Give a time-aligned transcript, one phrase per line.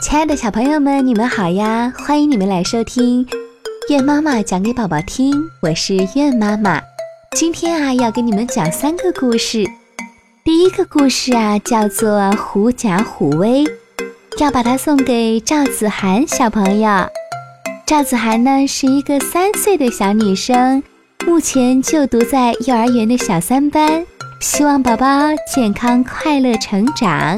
[0.00, 1.92] 亲爱的小朋友们，你们好呀！
[1.98, 3.26] 欢迎你们来收听
[3.90, 6.80] 愿妈妈讲给宝宝听，我是愿妈妈。
[7.36, 9.66] 今天啊，要给你们讲三个故事。
[10.44, 13.64] 第一个故事啊，叫做《狐假虎威》，
[14.38, 17.06] 要把它送给赵子涵小朋友。
[17.84, 20.80] 赵子涵呢，是一个三岁的小女生，
[21.26, 24.06] 目前就读在幼儿园的小三班，
[24.40, 25.06] 希望宝宝
[25.52, 27.36] 健康快乐成长。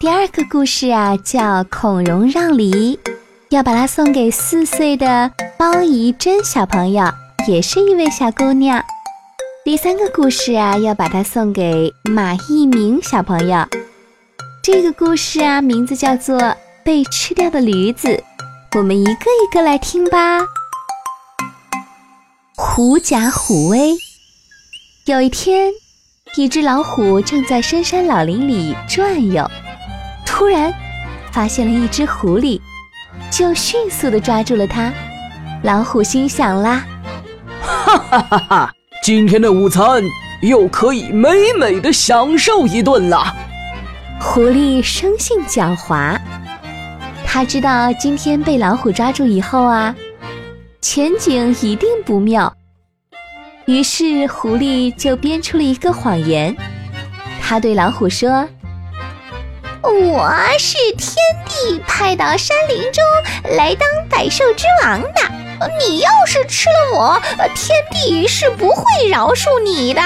[0.00, 2.96] 第二个故事啊，叫《孔融让梨》，
[3.50, 7.04] 要把它送给四岁的包怡珍小朋友，
[7.46, 8.82] 也是一位小姑娘。
[9.62, 13.62] 第三个故事啊，要把它送给马一鸣小朋友。
[14.62, 16.38] 这个故事啊，名字叫做
[16.82, 18.08] 《被吃掉的驴子》，
[18.78, 20.40] 我们一个一个来听吧。
[22.56, 23.94] 狐假虎威。
[25.04, 25.70] 有一天，
[26.36, 29.46] 一只老虎正在深山老林里转悠。
[30.40, 30.72] 突然，
[31.30, 32.58] 发现了一只狐狸，
[33.30, 34.90] 就迅速的抓住了它。
[35.62, 36.82] 老虎心想啦
[37.60, 38.74] ：“哈哈哈哈！
[39.04, 40.02] 今天的午餐
[40.40, 43.36] 又可以美美的享受一顿了。”
[44.18, 46.18] 狐狸生性狡猾，
[47.26, 49.94] 他知道今天被老虎抓住以后啊，
[50.80, 52.50] 前景一定不妙。
[53.66, 56.56] 于是，狐狸就编出了一个谎言。
[57.42, 58.48] 他对老虎说。
[59.82, 61.14] 我是天
[61.46, 63.02] 帝派到山林中
[63.56, 65.20] 来当百兽之王的。
[65.78, 67.20] 你要是吃了我，
[67.54, 70.00] 天帝是不会饶恕你的。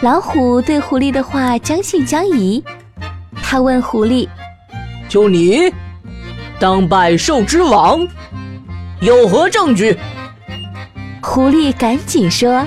[0.00, 2.62] 老虎对狐狸的话将信将疑，
[3.42, 4.28] 他问狐狸
[5.08, 5.72] ：“就你
[6.58, 8.06] 当百兽之王，
[9.00, 9.98] 有何证据？”
[11.22, 12.66] 狐狸赶紧说。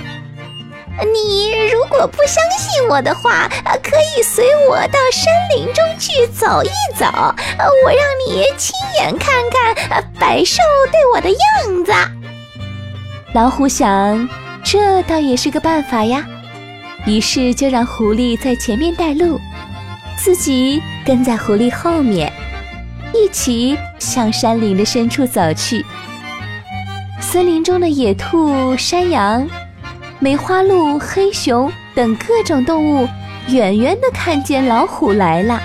[1.01, 3.49] 你如果不相信我的话，
[3.81, 7.05] 可以随我到山林中去走一走，
[7.83, 10.57] 我让你亲眼看看百兽
[10.91, 11.91] 对我的样子。
[13.33, 14.29] 老虎想，
[14.63, 16.23] 这倒也是个办法呀，
[17.07, 19.39] 于是就让狐狸在前面带路，
[20.15, 22.31] 自己跟在狐狸后面，
[23.15, 25.83] 一起向山林的深处走去。
[27.19, 29.47] 森林中的野兔、山羊。
[30.23, 33.05] 梅花鹿、黑熊等各种动物
[33.49, 35.61] 远远地看见老虎来了，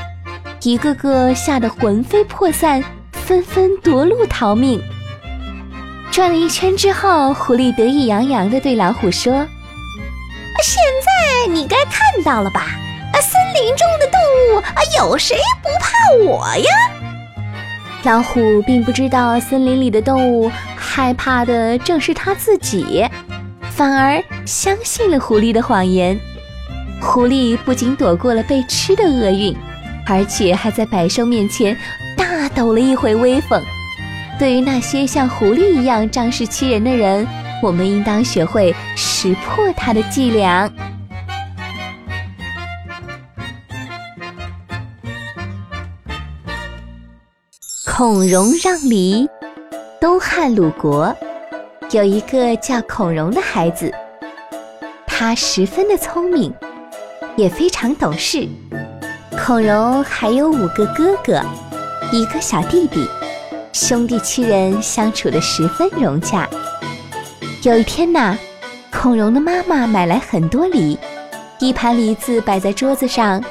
[0.62, 2.82] 一个个吓得魂飞魄散，
[3.12, 4.82] 纷纷夺路逃命。
[6.10, 9.32] 转了一圈之后，狐狸得意洋洋地对老虎说
[10.60, 12.62] ：“现在你该看到了吧？
[13.12, 16.70] 啊，森林中的动物啊，有谁不怕我呀？”
[18.02, 23.08] 老虎并不知道，森林里的动物害怕的正是他自己。
[23.78, 26.18] 反而相信了狐狸的谎言，
[27.00, 29.56] 狐狸不仅躲过了被吃的厄运，
[30.04, 31.78] 而且还在百兽面前
[32.16, 33.62] 大抖了一回威风。
[34.36, 37.24] 对于那些像狐狸一样仗势欺人的人，
[37.62, 40.68] 我们应当学会识破他的伎俩。
[47.86, 49.28] 孔融让梨，
[50.00, 51.16] 东汉鲁国。
[51.90, 53.90] 有一个叫孔融的孩子，
[55.06, 56.52] 他十分的聪明，
[57.34, 58.46] 也非常懂事。
[59.42, 61.40] 孔融还有五个哥哥，
[62.12, 63.08] 一个小弟弟，
[63.72, 66.46] 兄弟七人相处的十分融洽。
[67.62, 68.36] 有一天呐，
[68.92, 70.98] 孔融的妈妈买来很多梨，
[71.58, 73.42] 一盘梨子摆在桌子上，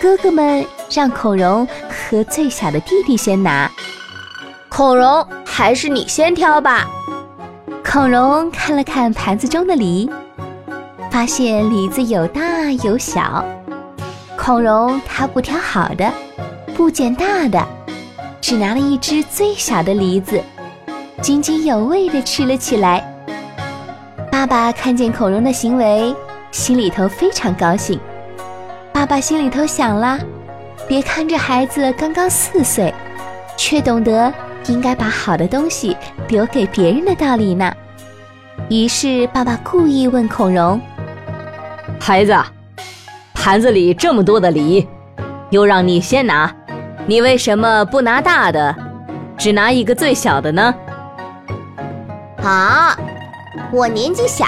[0.00, 3.68] 哥哥们让孔融和最小的弟弟先拿。
[4.68, 6.86] 孔融，还是你先挑吧。
[7.94, 10.10] 孔融看了看盘子中的梨，
[11.12, 12.42] 发现梨子有大
[12.82, 13.44] 有小。
[14.36, 16.12] 孔融他不挑好的，
[16.74, 17.64] 不捡大的，
[18.40, 20.42] 只拿了一只最小的梨子，
[21.22, 23.00] 津津有味地吃了起来。
[24.28, 26.12] 爸爸看见孔融的行为，
[26.50, 28.00] 心里头非常高兴。
[28.92, 30.18] 爸爸心里头想了：
[30.88, 32.92] 别看这孩子刚刚四岁，
[33.56, 34.34] 却懂得
[34.66, 37.72] 应该把好的东西留给别人的道理呢。
[38.70, 40.80] 于是，爸爸故意问孔融
[42.00, 42.34] ：“孩子，
[43.34, 44.88] 盘子里这么多的梨，
[45.50, 46.50] 又让你先拿，
[47.06, 48.74] 你为什么不拿大的，
[49.36, 50.74] 只拿一个最小的呢
[52.42, 52.96] ？”“好，
[53.70, 54.46] 我年纪小，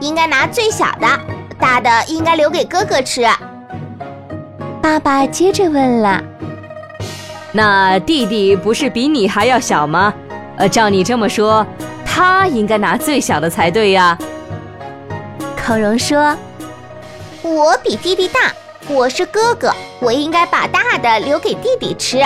[0.00, 1.06] 应该拿最小的，
[1.58, 3.26] 大的应该留给哥哥吃。”
[4.80, 6.22] 爸爸接着问了
[7.50, 10.14] ：“那弟弟不是比你还要小吗？
[10.56, 11.66] 呃，照你这么说。”
[12.16, 14.16] 他应该拿最小的才对呀。
[15.62, 16.34] 孔融说
[17.44, 18.50] ：“我比弟弟大，
[18.88, 19.70] 我是哥哥，
[20.00, 22.22] 我应该把大的留给弟弟吃。”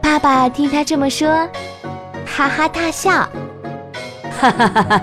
[0.00, 1.46] 爸爸听他这么说，
[2.24, 3.10] 哈哈大笑。
[4.40, 5.02] 哈哈哈哈！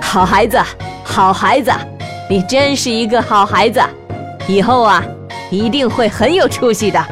[0.00, 0.62] 好孩子，
[1.02, 1.72] 好孩子，
[2.30, 3.82] 你真是一个好孩子，
[4.46, 5.02] 以后啊，
[5.50, 7.04] 一定会很有出息的。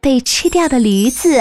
[0.00, 1.40] 被吃掉的驴子。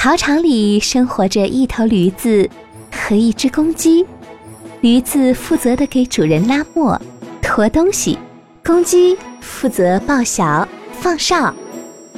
[0.00, 2.48] 草场里生活着一头驴子
[2.88, 4.06] 和一只公鸡，
[4.80, 6.98] 驴子负责的给主人拉磨、
[7.42, 8.16] 驮东西，
[8.64, 11.52] 公鸡负责报晓、放哨。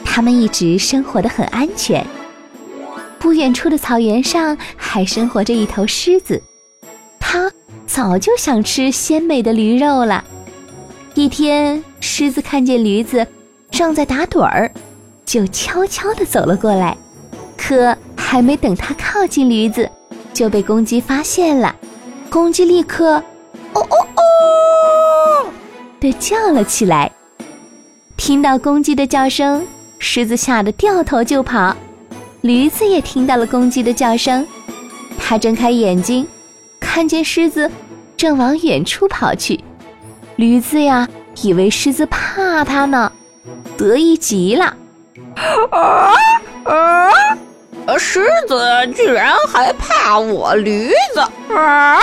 [0.04, 2.06] 它们一直生活的很安全。
[3.18, 6.42] 不远处的草原上还生活着一头狮子，
[7.18, 7.50] 它
[7.86, 10.22] 早就想吃鲜美的驴肉了。
[11.14, 13.26] 一天，狮子看见驴子
[13.70, 14.70] 正在打盹儿，
[15.24, 16.94] 就悄悄地走了过来。
[17.70, 19.88] 可还没等他靠近驴子，
[20.34, 21.72] 就被公鸡发现了。
[22.28, 23.12] 公鸡立刻
[23.74, 25.46] “哦哦哦”
[26.00, 27.08] 的叫了起来。
[28.16, 29.64] 听到公鸡的叫声，
[30.00, 31.76] 狮子吓得掉头就跑。
[32.40, 34.44] 驴子也听到了公鸡的叫声，
[35.16, 36.26] 它睁开眼睛，
[36.80, 37.70] 看见狮子
[38.16, 39.60] 正往远处跑去。
[40.34, 41.08] 驴子呀，
[41.40, 43.12] 以为狮子怕它呢，
[43.76, 44.76] 得意极了。
[45.70, 46.10] 啊
[46.64, 47.10] 啊！
[47.98, 48.56] 狮子
[48.94, 51.98] 居然还怕我驴子啊！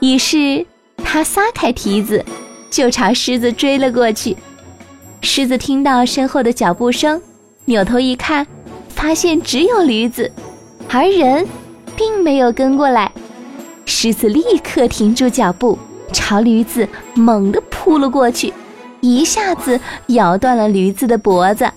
[0.00, 0.64] 于是
[1.04, 2.24] 他撒开蹄子，
[2.70, 4.36] 就朝狮子追了过去。
[5.22, 7.20] 狮子听到身后的脚步声，
[7.64, 8.46] 扭头一看，
[8.88, 10.30] 发现只有驴子，
[10.88, 11.46] 而人
[11.96, 13.10] 并没有跟过来。
[13.84, 15.78] 狮子立刻停住脚步。
[16.12, 18.52] 朝驴子猛地扑了过去，
[19.00, 21.68] 一下子咬断了驴子的脖子。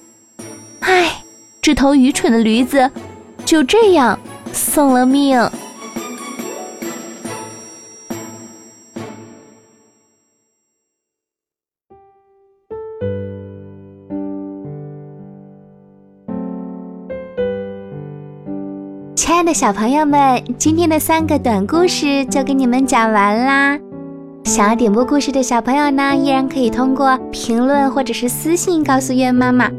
[0.81, 1.23] 唉，
[1.59, 2.89] 这头愚蠢的驴子
[3.50, 4.19] 就这样
[4.54, 5.36] 送了命。
[19.16, 23.80] 亲爱的小朋友们，今天的三个短故事就给你们讲完啦。
[24.44, 29.72] 想要点播故事的小朋友呢，依然可以通过评论或者是私信告诉月妈妈。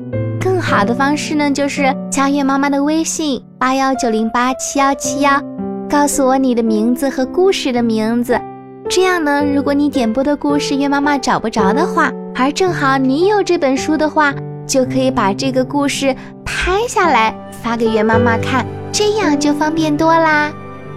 [0.71, 5.43] 好的方式呢，就是加月妈妈的微信八幺九零八七幺七幺，
[5.91, 8.41] 告诉我你的名字和故事的名字。
[8.89, 14.33] 这样呢，如果你点播的故事月妈妈找不着的话，而正好你有这本书的话，
[14.65, 16.15] 就可以把这个故事
[16.45, 20.53] 拍下来发给月妈妈看，这样就方便多啦。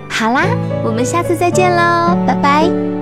[0.08, 0.46] 好啦，
[0.86, 2.93] 我们下次再见喽，拜拜。